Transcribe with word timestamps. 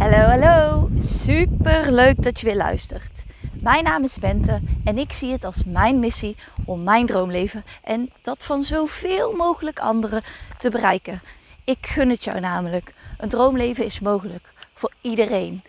Hallo, 0.00 0.16
hallo. 0.16 0.88
Super 1.02 1.92
leuk 1.92 2.22
dat 2.22 2.40
je 2.40 2.46
weer 2.46 2.56
luistert. 2.56 3.22
Mijn 3.52 3.84
naam 3.84 4.04
is 4.04 4.18
Bente 4.18 4.60
en 4.84 4.98
ik 4.98 5.12
zie 5.12 5.32
het 5.32 5.44
als 5.44 5.64
mijn 5.64 5.98
missie 5.98 6.36
om 6.64 6.82
mijn 6.82 7.06
droomleven 7.06 7.64
en 7.82 8.10
dat 8.22 8.42
van 8.42 8.62
zoveel 8.62 9.36
mogelijk 9.36 9.78
anderen 9.78 10.22
te 10.58 10.70
bereiken. 10.70 11.20
Ik 11.64 11.78
gun 11.80 12.10
het 12.10 12.24
jou 12.24 12.40
namelijk. 12.40 12.92
Een 13.18 13.28
droomleven 13.28 13.84
is 13.84 14.00
mogelijk 14.00 14.52
voor 14.74 14.92
iedereen. 15.00 15.62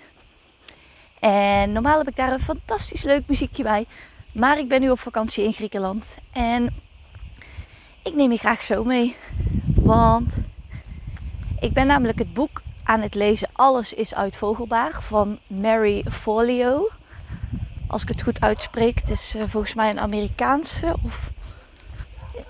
En 1.19 1.71
normaal 1.71 1.97
heb 1.97 2.07
ik 2.07 2.15
daar 2.15 2.31
een 2.31 2.39
fantastisch 2.39 3.03
leuk 3.03 3.23
muziekje 3.27 3.63
bij, 3.63 3.85
maar 4.31 4.59
ik 4.59 4.67
ben 4.67 4.81
nu 4.81 4.89
op 4.89 4.99
vakantie 4.99 5.43
in 5.43 5.53
Griekenland 5.53 6.05
en 6.31 6.75
ik 8.03 8.13
neem 8.13 8.31
je 8.31 8.37
graag 8.37 8.63
zo 8.63 8.83
mee. 8.83 9.15
Want 9.75 10.37
ik 11.59 11.73
ben 11.73 11.87
namelijk 11.87 12.19
het 12.19 12.33
boek 12.33 12.61
aan 12.91 13.01
het 13.01 13.15
lezen 13.15 13.47
Alles 13.51 13.93
is 13.93 14.15
uit 14.15 14.35
Vogelbaar 14.35 15.01
van 15.01 15.37
Mary 15.47 16.03
Folio. 16.09 16.89
Als 17.87 18.01
ik 18.01 18.07
het 18.07 18.21
goed 18.21 18.41
uitspreek, 18.41 18.99
het 18.99 19.09
is 19.09 19.35
uh, 19.35 19.43
volgens 19.47 19.73
mij 19.73 19.89
een 19.89 19.99
Amerikaanse 19.99 20.93
of 21.01 21.29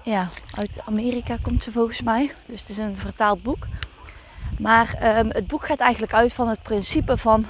ja, 0.04 0.28
uit 0.56 0.80
Amerika 0.86 1.38
komt 1.42 1.64
ze 1.64 1.72
volgens 1.72 2.02
mij. 2.02 2.32
Dus 2.46 2.60
het 2.60 2.70
is 2.70 2.78
een 2.78 2.96
vertaald 2.96 3.44
boek. 3.44 3.68
Maar 4.60 5.18
um, 5.18 5.30
het 5.30 5.48
boek 5.48 5.66
gaat 5.66 5.80
eigenlijk 5.80 6.14
uit 6.14 6.34
van 6.34 6.48
het 6.48 6.62
principe 6.62 7.18
van 7.18 7.46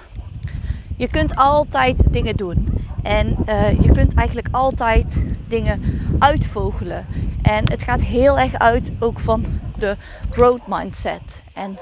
je 0.98 1.08
kunt 1.08 1.36
altijd 1.36 2.04
dingen 2.10 2.36
doen. 2.36 2.68
En 3.04 3.38
uh, 3.48 3.82
je 3.82 3.92
kunt 3.92 4.14
eigenlijk 4.14 4.48
altijd 4.52 5.14
dingen 5.48 6.02
uitvogelen. 6.20 7.06
En 7.42 7.70
het 7.72 7.82
gaat 7.82 8.02
heel 8.02 8.40
erg 8.40 8.54
uit 8.54 8.92
ook 9.00 9.20
van 9.20 9.46
de 9.78 9.96
growth 10.32 10.68
mindset. 10.68 11.42
En 11.54 11.78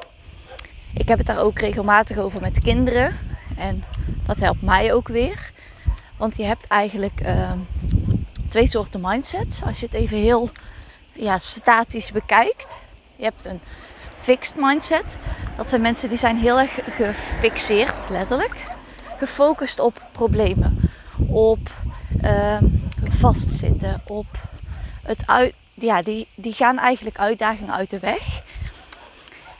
ik 0.94 1.08
heb 1.08 1.18
het 1.18 1.28
daar 1.28 1.40
ook 1.40 1.60
regelmatig 1.60 2.18
over 2.18 2.42
met 2.42 2.60
kinderen. 2.60 3.18
En 3.58 3.84
dat 4.26 4.40
helpt 4.40 4.62
mij 4.62 4.94
ook 4.94 5.08
weer. 5.08 5.52
Want 6.18 6.38
je 6.38 6.44
hebt 6.44 6.68
eigenlijk 6.68 7.22
uh, 7.22 7.52
twee 8.50 8.68
soorten 8.68 9.02
mindsets. 9.02 9.64
Als 9.64 9.80
je 9.80 9.86
het 9.86 9.96
even 9.96 10.18
heel 10.18 10.50
ja, 11.14 11.38
statisch 11.40 12.12
bekijkt. 12.12 12.68
Je 13.16 13.23
hebt 13.23 13.46
een 13.46 13.59
fixed 14.22 14.56
mindset. 14.59 15.06
Dat 15.58 15.70
zijn 15.70 15.81
mensen 15.81 16.09
die 16.09 16.18
zijn 16.18 16.38
heel 16.38 16.59
erg 16.59 16.80
gefixeerd, 16.90 18.09
letterlijk. 18.09 18.56
Gefocust 19.18 19.80
op 19.80 20.02
problemen. 20.12 20.92
Op 21.28 21.70
uh, 22.24 22.58
vastzitten. 23.20 24.02
Op 24.08 24.26
het 25.03 25.24
uit, 25.26 25.53
ja, 25.74 26.02
die, 26.02 26.28
die 26.36 26.53
gaan 26.53 26.78
eigenlijk 26.78 27.18
uitdagingen 27.18 27.74
uit 27.74 27.90
de 27.90 28.00
weg. 28.00 28.39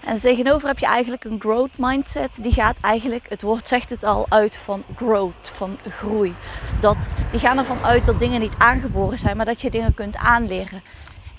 En 0.09 0.19
tegenover 0.19 0.67
heb 0.67 0.79
je 0.79 0.85
eigenlijk 0.85 1.23
een 1.23 1.39
growth 1.39 1.77
mindset. 1.77 2.29
Die 2.35 2.53
gaat 2.53 2.77
eigenlijk, 2.81 3.25
het 3.29 3.41
woord 3.41 3.67
zegt 3.67 3.89
het 3.89 4.03
al, 4.03 4.25
uit 4.29 4.57
van 4.57 4.83
growth, 4.95 5.52
van 5.55 5.77
groei. 5.89 6.35
Dat, 6.81 6.97
die 7.31 7.39
gaan 7.39 7.57
ervan 7.57 7.83
uit 7.83 8.05
dat 8.05 8.19
dingen 8.19 8.39
niet 8.39 8.53
aangeboren 8.57 9.17
zijn, 9.17 9.37
maar 9.37 9.45
dat 9.45 9.61
je 9.61 9.69
dingen 9.69 9.93
kunt 9.93 10.15
aanleren. 10.15 10.81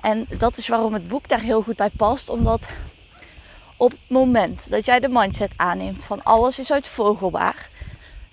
En 0.01 0.27
dat 0.29 0.57
is 0.57 0.69
waarom 0.69 0.95
het 0.95 1.09
boek 1.09 1.29
daar 1.29 1.41
heel 1.41 1.63
goed 1.63 1.77
bij 1.77 1.91
past. 1.97 2.29
Omdat 2.29 2.61
op 3.77 3.91
het 3.91 4.01
moment 4.09 4.71
dat 4.71 4.85
jij 4.85 5.01
de 5.01 5.09
mindset 5.09 5.53
aanneemt 5.57 6.05
van 6.05 6.25
alles 6.25 6.59
is 6.59 6.73
uit 6.73 6.89
vogelbaar, 6.89 7.69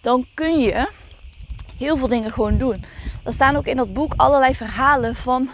dan 0.01 0.25
kun 0.33 0.59
je 0.59 0.87
heel 1.77 1.97
veel 1.97 2.07
dingen 2.07 2.31
gewoon 2.31 2.57
doen. 2.57 2.85
Er 3.23 3.33
staan 3.33 3.55
ook 3.55 3.65
in 3.65 3.77
dat 3.77 3.93
boek 3.93 4.13
allerlei 4.15 4.55
verhalen 4.55 5.15
van 5.15 5.49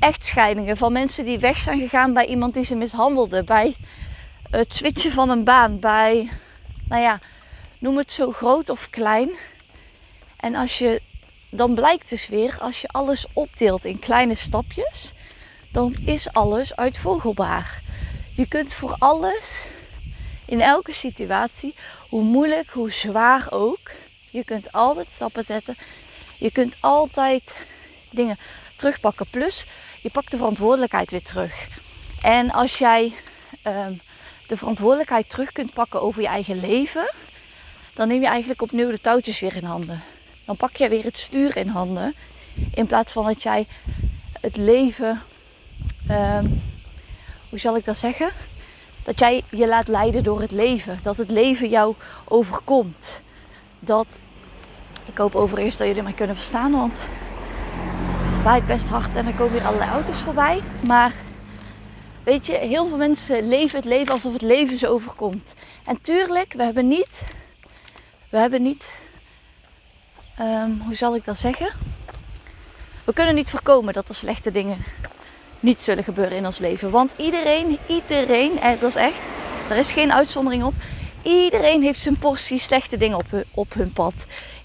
echtscheidingen. 0.00 0.76
Van 0.76 0.92
mensen 0.92 1.24
die 1.24 1.38
weg 1.38 1.58
zijn 1.58 1.78
gegaan 1.78 2.12
bij 2.12 2.26
iemand 2.26 2.54
die 2.54 2.64
ze 2.64 2.74
mishandelde. 2.74 3.42
Bij 3.42 3.76
het 4.50 4.74
switchen 4.74 5.12
van 5.12 5.30
een 5.30 5.44
baan. 5.44 5.78
Bij, 5.78 6.30
nou 6.88 7.02
ja, 7.02 7.18
noem 7.78 7.96
het 7.96 8.12
zo 8.12 8.32
groot 8.32 8.70
of 8.70 8.90
klein. 8.90 9.30
En 10.36 10.54
als 10.54 10.78
je, 10.78 11.00
dan 11.50 11.74
blijkt 11.74 12.08
dus 12.08 12.28
weer, 12.28 12.56
als 12.60 12.80
je 12.80 12.88
alles 12.88 13.26
opdeelt 13.32 13.84
in 13.84 13.98
kleine 13.98 14.34
stapjes, 14.34 15.12
dan 15.72 15.94
is 16.04 16.32
alles 16.32 16.76
uitvogelbaar. 16.76 17.80
Je 18.36 18.48
kunt 18.48 18.74
voor 18.74 18.96
alles, 18.98 19.42
in 20.46 20.60
elke 20.60 20.92
situatie, 20.92 21.74
hoe 22.08 22.22
moeilijk, 22.22 22.68
hoe 22.70 22.92
zwaar 22.92 23.46
ook, 23.50 23.90
je 24.30 24.44
kunt 24.44 24.72
altijd 24.72 25.06
stappen 25.14 25.44
zetten. 25.44 25.76
Je 26.38 26.52
kunt 26.52 26.74
altijd 26.80 27.42
dingen 28.10 28.38
terugpakken. 28.76 29.26
Plus, 29.30 29.64
je 30.02 30.10
pakt 30.10 30.30
de 30.30 30.36
verantwoordelijkheid 30.36 31.10
weer 31.10 31.22
terug. 31.22 31.68
En 32.22 32.50
als 32.50 32.78
jij 32.78 33.12
um, 33.66 34.00
de 34.48 34.56
verantwoordelijkheid 34.56 35.30
terug 35.30 35.52
kunt 35.52 35.72
pakken 35.72 36.02
over 36.02 36.22
je 36.22 36.28
eigen 36.28 36.60
leven, 36.60 37.12
dan 37.94 38.08
neem 38.08 38.20
je 38.20 38.26
eigenlijk 38.26 38.62
opnieuw 38.62 38.90
de 38.90 39.00
touwtjes 39.00 39.40
weer 39.40 39.56
in 39.56 39.64
handen. 39.64 40.02
Dan 40.46 40.56
pak 40.56 40.76
je 40.76 40.88
weer 40.88 41.04
het 41.04 41.18
stuur 41.18 41.56
in 41.56 41.68
handen. 41.68 42.14
In 42.74 42.86
plaats 42.86 43.12
van 43.12 43.24
dat 43.24 43.42
jij 43.42 43.66
het 44.40 44.56
leven, 44.56 45.22
um, 46.10 46.62
hoe 47.48 47.58
zal 47.58 47.76
ik 47.76 47.84
dat 47.84 47.98
zeggen? 47.98 48.30
Dat 49.04 49.18
jij 49.18 49.42
je 49.50 49.66
laat 49.66 49.88
leiden 49.88 50.22
door 50.22 50.40
het 50.40 50.50
leven. 50.50 51.00
Dat 51.02 51.16
het 51.16 51.30
leven 51.30 51.68
jou 51.68 51.94
overkomt. 52.24 53.20
Dat, 53.78 54.06
ik 55.06 55.18
hoop 55.18 55.34
overigens 55.34 55.76
dat 55.76 55.86
jullie 55.86 56.02
mij 56.02 56.12
kunnen 56.12 56.36
verstaan, 56.36 56.72
want 56.72 56.94
waait 58.42 58.66
best 58.66 58.88
hard 58.88 59.16
en 59.16 59.26
er 59.26 59.32
komen 59.32 59.52
weer 59.52 59.66
allerlei 59.66 59.90
auto's 59.90 60.16
voorbij. 60.16 60.62
Maar 60.86 61.12
weet 62.22 62.46
je, 62.46 62.52
heel 62.52 62.88
veel 62.88 62.96
mensen 62.96 63.48
leven 63.48 63.76
het 63.76 63.84
leven 63.84 64.12
alsof 64.12 64.32
het 64.32 64.42
leven 64.42 64.78
ze 64.78 64.88
overkomt. 64.88 65.54
En 65.86 66.00
tuurlijk, 66.02 66.52
we 66.52 66.62
hebben 66.62 66.88
niet, 66.88 67.20
we 68.30 68.36
hebben 68.36 68.62
niet, 68.62 68.84
um, 70.40 70.80
hoe 70.86 70.94
zal 70.94 71.16
ik 71.16 71.24
dat 71.24 71.38
zeggen? 71.38 71.72
We 73.04 73.12
kunnen 73.12 73.34
niet 73.34 73.50
voorkomen 73.50 73.94
dat 73.94 74.08
er 74.08 74.14
slechte 74.14 74.52
dingen 74.52 74.84
niet 75.60 75.82
zullen 75.82 76.04
gebeuren 76.04 76.36
in 76.36 76.46
ons 76.46 76.58
leven. 76.58 76.90
Want 76.90 77.10
iedereen, 77.16 77.78
iedereen, 77.86 78.60
eh, 78.60 78.80
dat 78.80 78.88
is 78.88 78.96
echt, 78.96 79.20
er 79.68 79.76
is 79.76 79.92
geen 79.92 80.12
uitzondering 80.12 80.64
op. 80.64 80.74
Iedereen 81.22 81.82
heeft 81.82 82.00
zijn 82.00 82.18
portie 82.18 82.60
slechte 82.60 82.96
dingen 82.96 83.16
op 83.16 83.26
op 83.54 83.74
hun 83.74 83.92
pad. 83.92 84.14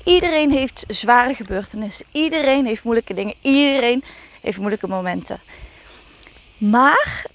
Iedereen 0.06 0.52
heeft 0.52 0.84
zware 0.88 1.34
gebeurtenissen. 1.34 2.06
Iedereen 2.12 2.66
heeft 2.66 2.84
moeilijke 2.84 3.14
dingen. 3.14 3.34
Iedereen 3.42 4.04
heeft 4.42 4.58
moeilijke 4.58 4.88
momenten. 4.88 5.40
Maar, 6.58 7.26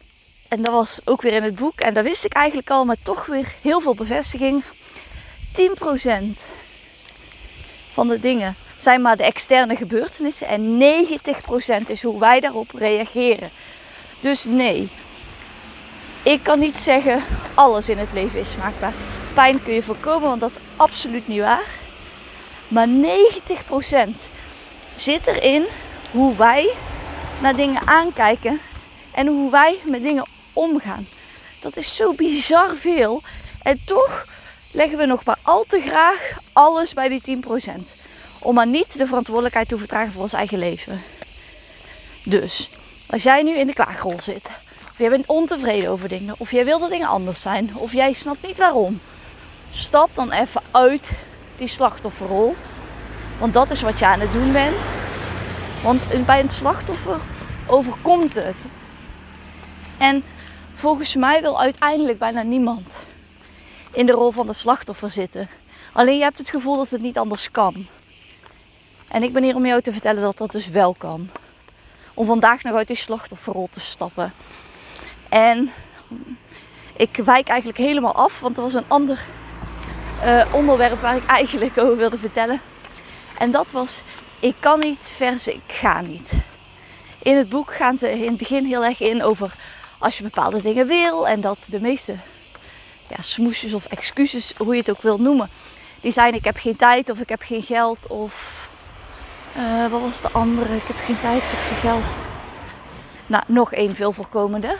en 0.48 0.62
dat 0.62 0.72
was 0.72 1.00
ook 1.04 1.22
weer 1.22 1.32
in 1.32 1.42
het 1.42 1.54
boek, 1.54 1.80
en 1.80 1.94
dat 1.94 2.04
wist 2.04 2.24
ik 2.24 2.32
eigenlijk 2.32 2.70
al, 2.70 2.84
maar 2.84 3.02
toch 3.04 3.26
weer 3.26 3.52
heel 3.62 3.80
veel 3.80 3.94
bevestiging. 3.94 4.62
10% 4.64 4.66
van 7.94 8.08
de 8.08 8.20
dingen 8.20 8.54
zijn 8.80 9.02
maar 9.02 9.16
de 9.16 9.24
externe 9.24 9.76
gebeurtenissen 9.76 10.46
en 10.46 10.78
90% 11.84 11.86
is 11.86 12.02
hoe 12.02 12.20
wij 12.20 12.40
daarop 12.40 12.70
reageren. 12.70 13.50
Dus 14.20 14.44
nee, 14.44 14.88
ik 16.24 16.42
kan 16.42 16.58
niet 16.58 16.78
zeggen 16.78 17.22
alles 17.54 17.88
in 17.88 17.98
het 17.98 18.12
leven 18.12 18.40
is 18.40 18.50
smaakbaar. 18.50 18.92
Pijn 19.34 19.62
kun 19.62 19.72
je 19.74 19.82
voorkomen, 19.82 20.28
want 20.28 20.40
dat 20.40 20.50
is 20.50 20.58
absoluut 20.76 21.28
niet 21.28 21.40
waar. 21.40 21.79
Maar 22.70 22.88
90% 22.88 22.92
zit 24.96 25.26
erin 25.26 25.64
hoe 26.10 26.36
wij 26.36 26.70
naar 27.40 27.56
dingen 27.56 27.86
aankijken 27.86 28.60
en 29.14 29.26
hoe 29.26 29.50
wij 29.50 29.78
met 29.84 30.02
dingen 30.02 30.24
omgaan. 30.52 31.06
Dat 31.60 31.76
is 31.76 31.96
zo 31.96 32.12
bizar 32.12 32.76
veel. 32.76 33.22
En 33.62 33.80
toch 33.84 34.24
leggen 34.72 34.98
we 34.98 35.06
nog 35.06 35.24
maar 35.24 35.38
al 35.42 35.64
te 35.68 35.80
graag 35.80 36.38
alles 36.52 36.94
bij 36.94 37.08
die 37.08 37.42
10%. 37.46 37.70
Om 38.38 38.54
maar 38.54 38.66
niet 38.66 38.98
de 38.98 39.06
verantwoordelijkheid 39.06 39.68
te 39.68 39.78
vertragen 39.78 40.12
voor 40.12 40.22
ons 40.22 40.32
eigen 40.32 40.58
leven. 40.58 41.02
Dus, 42.24 42.70
als 43.10 43.22
jij 43.22 43.42
nu 43.42 43.58
in 43.58 43.66
de 43.66 43.72
klaagrol 43.72 44.16
zit, 44.22 44.44
of 44.90 44.94
jij 44.96 45.08
bent 45.08 45.26
ontevreden 45.26 45.90
over 45.90 46.08
dingen, 46.08 46.34
of 46.38 46.50
jij 46.50 46.64
wil 46.64 46.78
dat 46.78 46.90
dingen 46.90 47.08
anders 47.08 47.40
zijn, 47.40 47.70
of 47.74 47.92
jij 47.92 48.12
snapt 48.12 48.46
niet 48.46 48.56
waarom, 48.56 49.00
stap 49.72 50.10
dan 50.14 50.32
even 50.32 50.62
uit 50.70 51.02
die 51.60 51.68
slachtofferrol. 51.68 52.56
Want 53.38 53.54
dat 53.54 53.70
is 53.70 53.82
wat 53.82 53.98
je 53.98 54.06
aan 54.06 54.20
het 54.20 54.32
doen 54.32 54.52
bent. 54.52 54.76
Want 55.82 56.26
bij 56.26 56.40
een 56.40 56.50
slachtoffer 56.50 57.16
overkomt 57.66 58.34
het. 58.34 58.56
En 59.98 60.22
volgens 60.76 61.14
mij 61.14 61.40
wil 61.40 61.60
uiteindelijk 61.60 62.18
bijna 62.18 62.42
niemand 62.42 62.98
in 63.92 64.06
de 64.06 64.12
rol 64.12 64.30
van 64.30 64.46
de 64.46 64.52
slachtoffer 64.52 65.10
zitten. 65.10 65.48
Alleen 65.92 66.16
je 66.16 66.22
hebt 66.22 66.38
het 66.38 66.50
gevoel 66.50 66.76
dat 66.76 66.90
het 66.90 67.02
niet 67.02 67.18
anders 67.18 67.50
kan. 67.50 67.74
En 69.08 69.22
ik 69.22 69.32
ben 69.32 69.42
hier 69.42 69.54
om 69.54 69.66
jou 69.66 69.82
te 69.82 69.92
vertellen 69.92 70.22
dat 70.22 70.38
dat 70.38 70.50
dus 70.50 70.68
wel 70.68 70.94
kan. 70.98 71.28
Om 72.14 72.26
vandaag 72.26 72.62
nog 72.62 72.74
uit 72.74 72.86
die 72.86 72.96
slachtofferrol 72.96 73.68
te 73.72 73.80
stappen. 73.80 74.32
En 75.28 75.72
ik 76.96 77.16
wijk 77.16 77.48
eigenlijk 77.48 77.78
helemaal 77.78 78.14
af, 78.14 78.40
want 78.40 78.56
er 78.56 78.62
was 78.62 78.74
een 78.74 78.88
ander 78.88 79.24
uh, 80.24 80.54
onderwerp 80.54 81.00
waar 81.00 81.16
ik 81.16 81.26
eigenlijk 81.26 81.78
over 81.78 81.96
wilde 81.96 82.18
vertellen. 82.18 82.60
En 83.38 83.50
dat 83.50 83.66
was, 83.70 83.98
ik 84.40 84.54
kan 84.60 84.80
niet 84.80 85.12
versus 85.16 85.54
ik 85.54 85.62
ga 85.66 86.00
niet. 86.00 86.30
In 87.22 87.36
het 87.36 87.48
boek 87.48 87.74
gaan 87.74 87.96
ze 87.96 88.10
in 88.10 88.28
het 88.28 88.36
begin 88.36 88.64
heel 88.64 88.84
erg 88.84 89.00
in 89.00 89.22
over 89.22 89.52
als 89.98 90.16
je 90.16 90.22
bepaalde 90.22 90.62
dingen 90.62 90.86
wil 90.86 91.28
en 91.28 91.40
dat 91.40 91.58
de 91.66 91.80
meeste 91.80 92.14
ja, 93.08 93.22
smoesjes 93.22 93.72
of 93.72 93.86
excuses, 93.86 94.54
hoe 94.56 94.74
je 94.74 94.80
het 94.80 94.90
ook 94.90 95.02
wil 95.02 95.18
noemen. 95.18 95.48
Die 96.00 96.12
zijn 96.12 96.34
ik 96.34 96.44
heb 96.44 96.56
geen 96.56 96.76
tijd 96.76 97.10
of 97.10 97.18
ik 97.18 97.28
heb 97.28 97.42
geen 97.42 97.62
geld 97.62 98.06
of 98.06 98.68
uh, 99.56 99.86
wat 99.86 100.00
was 100.00 100.20
de 100.20 100.30
andere? 100.32 100.76
Ik 100.76 100.86
heb 100.86 100.96
geen 101.04 101.20
tijd, 101.20 101.42
ik 101.42 101.48
heb 101.50 101.60
geen 101.70 101.90
geld. 101.90 102.14
Nou, 103.26 103.42
nog 103.46 103.72
één 103.72 103.94
veel 103.94 104.12
voorkomende. 104.12 104.76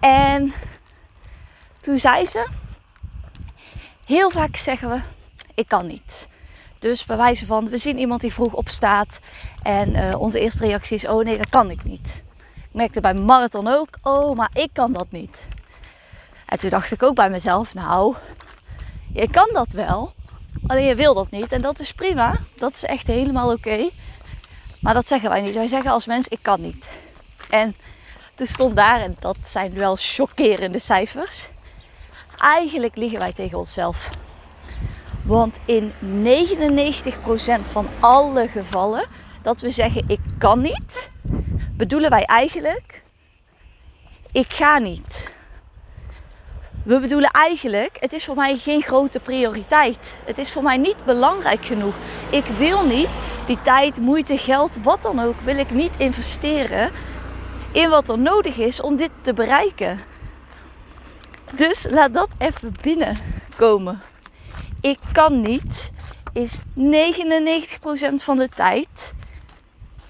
En 0.00 0.54
toen 1.80 1.98
zei 1.98 2.26
ze, 2.26 2.46
heel 4.06 4.30
vaak 4.30 4.56
zeggen 4.56 4.90
we, 4.90 5.00
ik 5.54 5.68
kan 5.68 5.86
niet. 5.86 6.28
Dus 6.78 7.04
bij 7.04 7.16
wijze 7.16 7.46
van, 7.46 7.68
we 7.68 7.78
zien 7.78 7.98
iemand 7.98 8.20
die 8.20 8.32
vroeg 8.32 8.52
opstaat 8.52 9.08
en 9.62 9.96
uh, 9.96 10.20
onze 10.20 10.40
eerste 10.40 10.66
reactie 10.66 10.96
is, 10.96 11.06
oh 11.06 11.24
nee, 11.24 11.38
dat 11.38 11.48
kan 11.48 11.70
ik 11.70 11.84
niet. 11.84 12.06
Ik 12.54 12.72
merkte 12.72 13.00
bij 13.00 13.14
marathon 13.14 13.68
ook, 13.68 13.88
oh, 14.02 14.36
maar 14.36 14.50
ik 14.54 14.70
kan 14.72 14.92
dat 14.92 15.10
niet. 15.10 15.36
En 16.46 16.58
toen 16.58 16.70
dacht 16.70 16.92
ik 16.92 17.02
ook 17.02 17.14
bij 17.14 17.30
mezelf, 17.30 17.74
nou, 17.74 18.14
je 19.12 19.30
kan 19.30 19.48
dat 19.52 19.68
wel, 19.68 20.12
alleen 20.66 20.86
je 20.86 20.94
wil 20.94 21.14
dat 21.14 21.30
niet. 21.30 21.52
En 21.52 21.60
dat 21.60 21.78
is 21.78 21.92
prima, 21.92 22.36
dat 22.58 22.72
is 22.74 22.84
echt 22.84 23.06
helemaal 23.06 23.52
oké. 23.52 23.88
Maar 24.80 24.94
dat 24.94 25.08
zeggen 25.08 25.28
wij 25.30 25.40
niet. 25.40 25.54
Wij 25.54 25.66
zeggen 25.66 25.90
als 25.90 26.06
mens, 26.06 26.28
ik 26.28 26.38
kan 26.42 26.60
niet. 26.60 26.84
En 27.50 27.74
toen 28.34 28.46
stond 28.46 28.76
daar, 28.76 29.00
en 29.00 29.16
dat 29.20 29.36
zijn 29.44 29.74
wel 29.74 29.96
chockerende 29.98 30.78
cijfers. 30.78 31.48
Eigenlijk 32.42 32.96
liegen 32.96 33.18
wij 33.18 33.32
tegen 33.32 33.58
onszelf. 33.58 34.10
Want 35.24 35.58
in 35.64 35.92
99% 36.24 37.62
van 37.62 37.86
alle 38.00 38.48
gevallen 38.48 39.04
dat 39.42 39.60
we 39.60 39.70
zeggen 39.70 40.04
ik 40.06 40.20
kan 40.38 40.60
niet, 40.60 41.10
bedoelen 41.76 42.10
wij 42.10 42.24
eigenlijk 42.24 43.02
ik 44.32 44.52
ga 44.52 44.78
niet. 44.78 45.30
We 46.84 46.98
bedoelen 46.98 47.30
eigenlijk, 47.30 47.96
het 48.00 48.12
is 48.12 48.24
voor 48.24 48.34
mij 48.34 48.56
geen 48.56 48.82
grote 48.82 49.20
prioriteit. 49.20 50.16
Het 50.24 50.38
is 50.38 50.52
voor 50.52 50.62
mij 50.62 50.76
niet 50.76 51.04
belangrijk 51.04 51.64
genoeg. 51.64 51.94
Ik 52.30 52.44
wil 52.44 52.86
niet 52.86 53.08
die 53.46 53.58
tijd, 53.62 53.96
moeite, 53.96 54.38
geld, 54.38 54.76
wat 54.82 55.02
dan 55.02 55.20
ook, 55.20 55.40
wil 55.40 55.56
ik 55.56 55.70
niet 55.70 55.92
investeren 55.96 56.90
in 57.72 57.88
wat 57.88 58.08
er 58.08 58.18
nodig 58.18 58.56
is 58.56 58.80
om 58.80 58.96
dit 58.96 59.10
te 59.20 59.32
bereiken. 59.32 60.00
Dus 61.56 61.86
laat 61.90 62.14
dat 62.14 62.28
even 62.38 62.74
binnenkomen. 62.82 64.00
Ik 64.80 64.98
kan 65.12 65.40
niet 65.40 65.90
is 66.32 66.58
99% 66.58 66.60
van 68.14 68.36
de 68.36 68.48
tijd 68.48 69.12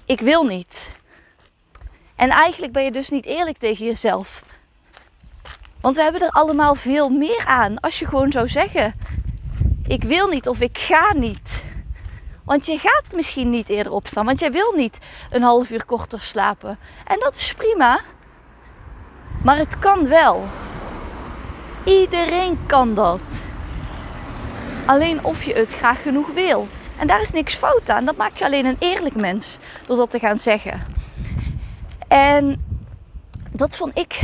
ik 0.05 0.19
wil 0.19 0.43
niet. 0.43 0.91
En 2.15 2.29
eigenlijk 2.29 2.73
ben 2.73 2.83
je 2.83 2.91
dus 2.91 3.09
niet 3.09 3.25
eerlijk 3.25 3.57
tegen 3.57 3.85
jezelf. 3.85 4.43
Want 5.81 5.95
we 5.95 6.01
hebben 6.01 6.21
er 6.21 6.29
allemaal 6.29 6.75
veel 6.75 7.09
meer 7.09 7.45
aan 7.45 7.79
als 7.79 7.99
je 7.99 8.05
gewoon 8.05 8.31
zou 8.31 8.47
zeggen: 8.47 8.93
Ik 9.87 10.03
wil 10.03 10.27
niet 10.27 10.47
of 10.47 10.59
ik 10.59 10.77
ga 10.77 11.13
niet. 11.13 11.63
Want 12.43 12.65
je 12.65 12.77
gaat 12.77 13.15
misschien 13.15 13.49
niet 13.49 13.69
eerder 13.69 13.91
opstaan, 13.91 14.25
want 14.25 14.39
jij 14.39 14.51
wil 14.51 14.73
niet 14.75 14.99
een 15.29 15.41
half 15.41 15.69
uur 15.69 15.85
korter 15.85 16.21
slapen. 16.21 16.77
En 17.07 17.19
dat 17.19 17.35
is 17.35 17.53
prima. 17.53 17.99
Maar 19.43 19.57
het 19.57 19.79
kan 19.79 20.07
wel. 20.07 20.47
Iedereen 21.83 22.57
kan 22.65 22.93
dat. 22.93 23.21
Alleen 24.85 25.23
of 25.23 25.43
je 25.43 25.53
het 25.53 25.73
graag 25.73 26.01
genoeg 26.01 26.33
wil. 26.33 26.67
En 26.97 27.07
daar 27.07 27.21
is 27.21 27.31
niks 27.31 27.55
fout 27.55 27.89
aan. 27.89 28.05
Dat 28.05 28.17
maakt 28.17 28.39
je 28.39 28.45
alleen 28.45 28.65
een 28.65 28.77
eerlijk 28.79 29.15
mens 29.15 29.57
door 29.87 29.97
dat 29.97 30.09
te 30.09 30.19
gaan 30.19 30.37
zeggen. 30.37 30.81
En 32.07 32.61
dat 33.51 33.75
vond 33.75 33.97
ik, 33.97 34.19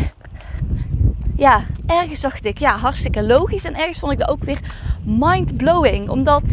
ja, 1.35 1.63
ergens 1.87 2.21
dacht 2.21 2.45
ik, 2.45 2.57
ja, 2.57 2.77
hartstikke 2.77 3.23
logisch. 3.23 3.63
En 3.63 3.75
ergens 3.75 3.99
vond 3.99 4.11
ik 4.11 4.19
dat 4.19 4.29
ook 4.29 4.43
weer 4.43 4.59
mind-blowing. 5.03 6.09
Omdat, 6.09 6.43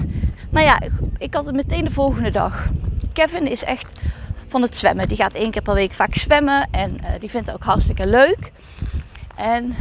nou 0.51 0.67
ja, 0.67 0.81
ik 1.19 1.35
had 1.35 1.47
het 1.47 1.55
meteen 1.55 1.85
de 1.85 1.91
volgende 1.91 2.31
dag. 2.31 2.69
Kevin 3.13 3.47
is 3.51 3.65
echt 3.65 3.91
van 4.49 4.63
het 4.63 4.77
zwemmen. 4.77 5.09
Die 5.09 5.17
gaat 5.17 5.35
één 5.35 5.51
keer 5.51 5.63
per 5.63 5.75
week 5.75 5.93
vaak 5.93 6.15
zwemmen. 6.15 6.69
En 6.71 6.99
uh, 7.01 7.07
die 7.21 7.31
vindt 7.31 7.47
het 7.47 7.55
ook 7.55 7.65
hartstikke 7.65 8.07
leuk. 8.07 8.53
En 9.37 9.77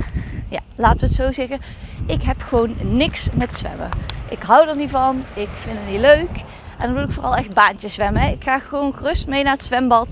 ja, 0.50 0.60
laten 0.76 1.00
we 1.00 1.06
het 1.06 1.16
zo 1.16 1.32
zeggen. 1.32 1.60
Ik 2.08 2.22
heb 2.22 2.42
gewoon 2.42 2.76
niks 2.82 3.28
met 3.34 3.58
zwemmen. 3.58 3.90
Ik 4.30 4.42
hou 4.42 4.68
er 4.68 4.78
niet 4.78 4.90
van. 4.90 5.24
Ik 5.34 5.50
vind 5.54 5.78
het 5.80 5.92
niet 5.92 6.00
leuk. 6.00 6.44
En 6.78 6.86
dan 6.86 6.94
wil 6.94 7.04
ik 7.04 7.12
vooral 7.12 7.36
echt 7.36 7.54
baantjes 7.54 7.94
zwemmen. 7.94 8.32
Ik 8.32 8.44
ga 8.44 8.60
gewoon 8.60 8.94
gerust 8.94 9.28
mee 9.28 9.44
naar 9.44 9.54
het 9.54 9.64
zwembad. 9.64 10.08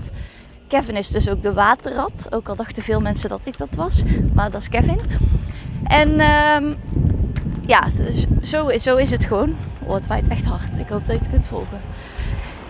Kevin 0.68 0.96
is 0.96 1.08
dus 1.08 1.28
ook 1.28 1.42
de 1.42 1.52
waterrat. 1.52 2.26
Ook 2.30 2.48
al 2.48 2.56
dachten 2.56 2.82
veel 2.82 3.00
mensen 3.00 3.28
dat 3.28 3.40
ik 3.44 3.58
dat 3.58 3.74
was. 3.76 4.02
Maar 4.34 4.50
dat 4.50 4.60
is 4.60 4.68
Kevin. 4.68 5.00
En 5.84 6.20
um, 6.20 6.76
ja, 7.66 7.88
dus 7.96 8.24
zo, 8.42 8.78
zo 8.78 8.96
is 8.96 9.10
het 9.10 9.24
gewoon. 9.24 9.56
Oh, 9.78 9.94
het 9.94 10.06
waait 10.06 10.28
echt 10.28 10.44
hard. 10.44 10.78
Ik 10.78 10.88
hoop 10.88 11.06
dat 11.06 11.16
je 11.16 11.22
het 11.22 11.30
kunt 11.30 11.46
volgen. 11.46 11.80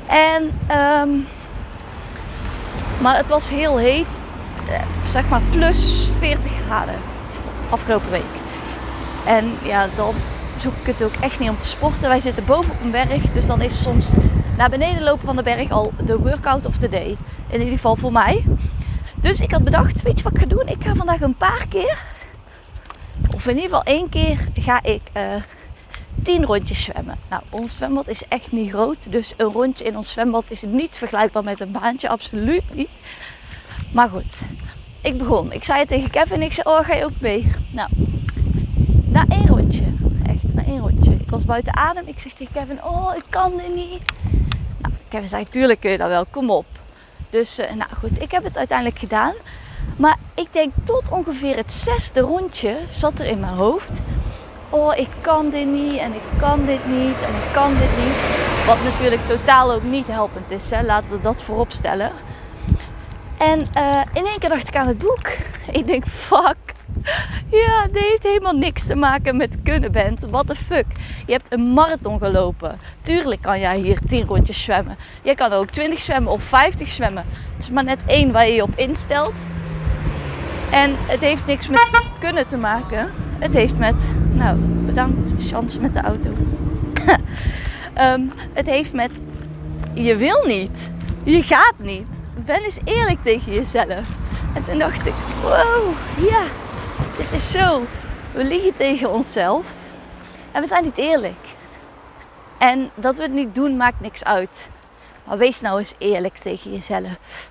En, 0.07 0.43
um, 1.03 1.27
maar 3.03 3.17
het 3.17 3.29
was 3.29 3.49
heel 3.49 3.79
heet. 3.79 4.21
Eh, 4.71 4.83
zeg 5.11 5.29
maar 5.29 5.41
plus 5.51 6.09
40 6.19 6.53
graden 6.67 7.14
afgelopen 7.75 8.11
week. 8.11 8.35
En 9.27 9.53
ja, 9.63 9.89
dan 9.97 10.15
zoek 10.57 10.73
ik 10.77 10.87
het 10.87 11.03
ook 11.03 11.15
echt 11.21 11.39
niet 11.39 11.49
om 11.49 11.59
te 11.59 11.67
sporten. 11.67 12.09
Wij 12.09 12.21
zitten 12.21 12.45
boven 12.45 12.73
op 12.73 12.81
een 12.81 12.91
berg, 12.91 13.23
dus 13.33 13.47
dan 13.47 13.61
is 13.61 13.83
soms 13.83 14.09
naar 14.57 14.71
beneden 14.71 15.03
lopen 15.03 15.27
van 15.27 15.37
de 15.37 15.43
berg 15.43 15.71
al 15.71 15.93
de 16.07 16.19
workout 16.19 16.67
of 16.67 16.77
the 16.77 16.89
day. 16.89 17.17
In 17.49 17.59
ieder 17.59 17.75
geval 17.75 17.97
voor 17.97 18.13
mij. 18.13 18.45
Dus 19.15 19.41
ik 19.41 19.51
had 19.51 19.65
bedacht, 19.65 20.03
weet 20.03 20.19
je 20.19 20.25
wat 20.25 20.33
ik 20.33 20.39
ga 20.39 20.47
doen? 20.47 20.69
Ik 20.69 20.83
ga 20.85 20.95
vandaag 20.95 21.21
een 21.21 21.37
paar 21.37 21.67
keer, 21.69 21.99
of 23.35 23.47
in 23.47 23.55
ieder 23.55 23.71
geval 23.71 23.83
één 23.83 24.09
keer, 24.09 24.39
ga 24.59 24.83
ik 24.83 25.03
uh, 25.17 25.23
tien 26.23 26.45
rondjes 26.45 26.83
zwemmen. 26.83 27.17
Nou, 27.31 27.43
ons 27.51 27.77
zwembad 27.77 28.09
is 28.09 28.29
echt 28.29 28.53
niet 28.53 28.71
groot, 28.71 28.97
dus 29.09 29.35
een 29.37 29.53
rondje 29.53 29.85
in 29.85 29.97
ons 29.97 30.11
zwembad 30.11 30.45
is 30.49 30.63
niet 30.63 30.91
vergelijkbaar 30.91 31.45
met 31.45 31.61
een 31.61 31.73
baantje, 31.73 32.09
absoluut 32.09 32.65
niet. 32.73 32.91
Maar 33.93 34.09
goed, 34.09 34.33
ik 35.05 35.19
begon. 35.19 35.53
Ik 35.53 35.65
zei 35.65 35.87
tegen 35.87 36.11
Kevin, 36.11 36.43
ik 36.43 36.53
zei, 36.53 36.69
oh 36.69 36.85
ga 36.85 36.95
je 36.95 37.05
ook 37.05 37.21
mee? 37.21 37.53
Nou, 37.73 37.89
na 39.09 39.25
één 39.29 39.47
rondje 39.47 39.85
ik 41.25 41.31
was 41.31 41.45
buiten 41.45 41.77
adem. 41.77 42.03
Ik 42.07 42.19
zeg 42.19 42.33
tegen 42.33 42.53
Kevin, 42.53 42.85
oh, 42.85 43.17
ik 43.17 43.25
kan 43.29 43.53
dit 43.57 43.75
niet. 43.75 44.03
Nou, 44.79 44.95
Kevin 45.09 45.29
zei, 45.29 45.49
tuurlijk 45.49 45.81
kun 45.81 45.91
je 45.91 45.99
dat 45.99 46.09
wel, 46.09 46.25
kom 46.31 46.51
op. 46.51 46.67
Dus, 47.31 47.59
uh, 47.59 47.67
nou 47.67 47.91
goed, 47.99 48.23
ik 48.23 48.31
heb 48.31 48.45
het 48.45 48.57
uiteindelijk 48.57 48.99
gedaan. 48.99 49.33
Maar 49.97 50.17
ik 50.35 50.47
denk 50.51 50.73
tot 50.85 51.03
ongeveer 51.11 51.57
het 51.57 51.73
zesde 51.73 52.21
rondje 52.21 52.77
zat 52.93 53.19
er 53.19 53.27
in 53.27 53.41
mijn 53.41 53.53
hoofd. 53.53 53.91
Oh, 54.71 54.97
ik 54.97 55.09
kan 55.21 55.51
dit 55.51 55.67
niet 55.67 55.99
en 55.99 56.15
ik 56.15 56.23
kan 56.39 56.67
dit 56.67 56.87
niet 56.87 57.17
en 57.27 57.35
ik 57.35 57.53
kan 57.53 57.71
dit 57.71 57.97
niet. 58.05 58.27
Wat 58.67 58.83
natuurlijk 58.83 59.27
totaal 59.27 59.73
ook 59.73 59.83
niet 59.83 60.07
helpend 60.07 60.51
is, 60.51 60.71
hè? 60.71 60.83
laten 60.83 61.11
we 61.11 61.23
dat 61.23 61.43
voorop 61.43 61.73
stellen. 61.73 62.11
En 63.45 63.67
uh, 63.77 64.01
in 64.13 64.27
één 64.27 64.39
keer 64.39 64.49
dacht 64.49 64.69
ik 64.69 64.77
aan 64.77 64.87
het 64.87 64.99
boek. 64.99 65.29
Ik 65.73 65.87
denk, 65.87 66.07
fuck, 66.07 66.57
ja, 67.51 67.87
dit 67.93 68.03
heeft 68.03 68.23
helemaal 68.23 68.53
niks 68.53 68.87
te 68.87 68.95
maken 68.95 69.37
met 69.37 69.57
kunnen 69.63 69.93
bent. 69.93 70.21
What 70.21 70.47
the 70.47 70.55
fuck. 70.55 70.87
Je 71.27 71.33
hebt 71.33 71.53
een 71.53 71.73
marathon 71.73 72.19
gelopen. 72.19 72.79
Tuurlijk 73.01 73.43
kan 73.43 73.61
jij 73.61 73.79
hier 73.79 73.99
10 74.09 74.27
rondjes 74.27 74.63
zwemmen. 74.63 74.97
Je 75.23 75.35
kan 75.35 75.53
ook 75.53 75.71
20 75.71 76.01
zwemmen 76.01 76.33
of 76.33 76.43
50 76.43 76.91
zwemmen. 76.91 77.25
Het 77.55 77.63
is 77.63 77.71
maar 77.71 77.85
net 77.85 78.01
één 78.07 78.33
waar 78.33 78.47
je 78.47 78.55
je 78.55 78.63
op 78.63 78.77
instelt. 78.77 79.35
En 80.71 80.95
het 80.97 81.21
heeft 81.21 81.47
niks 81.47 81.69
met 81.69 82.03
kunnen 82.19 82.47
te 82.47 82.57
maken. 82.57 83.11
Het 83.39 83.53
heeft 83.53 83.79
met, 83.79 83.97
nou 84.33 84.57
bedankt, 84.59 85.35
chance 85.49 85.81
met 85.81 85.93
de 85.93 86.01
auto. 86.01 86.29
um, 88.01 88.33
het 88.53 88.67
heeft 88.67 88.93
met, 88.93 89.11
je 89.95 90.17
wil 90.17 90.45
niet. 90.47 90.91
Je 91.23 91.43
gaat 91.43 91.75
niet. 91.79 92.23
Ben 92.45 92.63
eens 92.63 92.79
eerlijk 92.85 93.23
tegen 93.23 93.53
jezelf. 93.53 94.09
En 94.55 94.65
toen 94.65 94.79
dacht 94.79 95.07
ik, 95.07 95.15
wow, 95.43 95.95
ja, 96.29 96.43
dit 97.17 97.33
is 97.33 97.51
zo. 97.51 97.83
We 98.33 98.45
liegen 98.45 98.77
tegen 98.77 99.11
onszelf 99.11 99.73
en 100.53 100.61
we 100.61 100.67
zijn 100.67 100.85
niet 100.85 100.99
eerlijk. 100.99 101.47
En 102.59 102.91
dat 102.95 103.17
we 103.17 103.23
het 103.23 103.33
niet 103.33 103.55
doen 103.55 103.77
maakt 103.77 104.01
niks 104.01 104.25
uit. 104.25 104.69
Maar 105.25 105.39
wees 105.39 105.61
nou 105.61 105.79
eens 105.79 105.95
eerlijk 105.99 106.37
tegen 106.37 106.73
jezelf. 106.73 107.51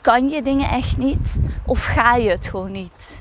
Kan 0.00 0.28
je 0.28 0.42
dingen 0.42 0.70
echt 0.70 0.96
niet 0.96 1.36
of 1.64 1.84
ga 1.84 2.16
je 2.16 2.30
het 2.30 2.46
gewoon 2.46 2.72
niet? 2.72 3.20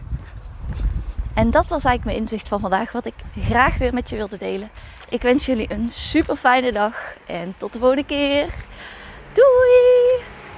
En 1.33 1.51
dat 1.51 1.67
was 1.67 1.83
eigenlijk 1.83 2.03
mijn 2.03 2.17
inzicht 2.17 2.47
van 2.47 2.59
vandaag, 2.59 2.91
wat 2.91 3.05
ik 3.05 3.13
graag 3.39 3.77
weer 3.77 3.93
met 3.93 4.09
je 4.09 4.15
wilde 4.15 4.37
delen. 4.37 4.69
Ik 5.09 5.21
wens 5.21 5.45
jullie 5.45 5.71
een 5.71 5.91
super 5.91 6.35
fijne 6.35 6.71
dag 6.71 6.93
en 7.25 7.55
tot 7.57 7.73
de 7.73 7.79
volgende 7.79 8.05
keer. 8.05 8.47